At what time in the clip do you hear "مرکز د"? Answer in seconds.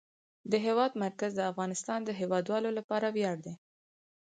1.03-1.41